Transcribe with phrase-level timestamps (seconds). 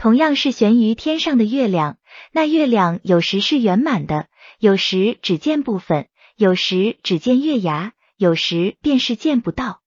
[0.00, 1.98] 同样是悬于天上的月亮，
[2.32, 4.28] 那月亮有时是圆满的，
[4.58, 9.82] 有时只见部分，有时只见月牙，有时便是见不到。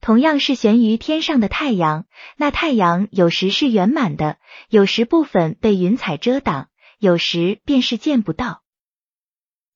[0.00, 2.06] 同样是悬于天上的太阳，
[2.38, 4.38] 那太阳有时是圆满的，
[4.70, 8.62] 有时部分被云彩遮挡，有时便是见不到。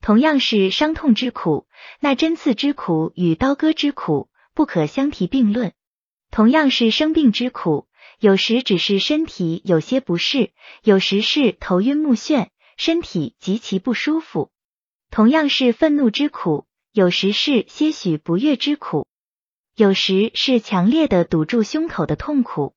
[0.00, 1.68] 同样是伤痛之苦，
[2.00, 5.72] 那针刺之苦与刀割之苦不可相提并论。
[6.32, 7.86] 同样是生病之苦，
[8.20, 10.50] 有时只是身体有些不适，
[10.82, 14.50] 有时是头晕目眩，身体极其不舒服。
[15.10, 19.06] 同样是愤怒之苦，有时是些许不悦之苦，
[19.76, 22.74] 有时是强烈的堵住胸口的痛苦。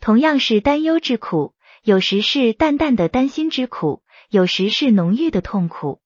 [0.00, 6.00] 同样是担忧之苦，有时是淡淡的担心之苦，有时是浓郁的痛苦。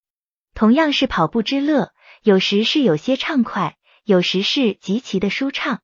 [0.54, 1.92] 同样是跑步之乐，
[2.22, 5.78] 有时是有些畅快，有时是极其的舒畅；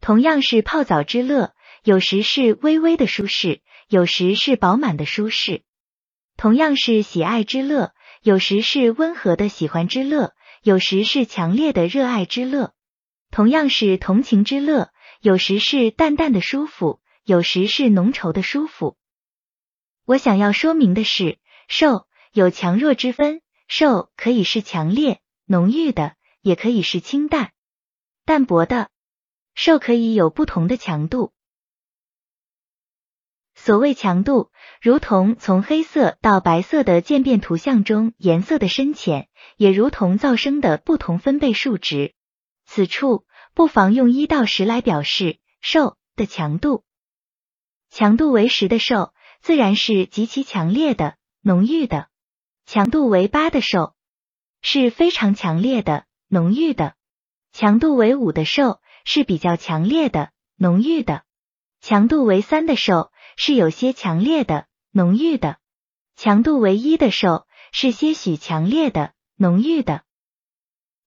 [0.00, 5.62] 同样是泡澡之乐，有时是微微的舒适，有时是饱满的舒适；
[6.36, 12.72] 同样是喜爱之乐，有时是温和的喜欢之乐，有时是强烈的热爱之乐；
[13.30, 18.96] 同样是同情之乐，有时是淡淡的舒服，有时是浓稠的舒服。
[20.04, 23.40] 我想要说明的是，受有强弱之分。
[23.72, 27.52] 受可以是强烈浓郁的，也可以是清淡
[28.24, 28.90] 淡薄的。
[29.54, 31.32] 受可以有不同的强度。
[33.62, 42.14] 所谓强度，如同从黑色到白色的渐变图像中颜色的深浅，也如同噪声的不同分贝数值。
[42.64, 46.84] 此处不妨用一到十来表示受的强度。
[47.90, 52.08] 强度为十的受，自然是极其强烈的、浓郁的。
[52.64, 53.94] 强度为八的受
[54.62, 56.94] 是非常强烈的、浓郁的；
[57.52, 61.24] 强度为五的受是比较强烈的、浓郁的；
[61.82, 63.09] 强度为三的受
[63.42, 65.54] 是有些强烈的、浓郁的；
[66.14, 70.02] 强度唯一的受是些许强烈的、浓郁的。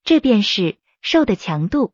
[0.04, 1.94] 这便是受的强度。